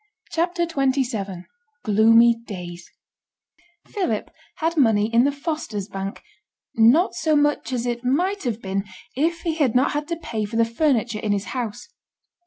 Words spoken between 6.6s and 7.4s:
not so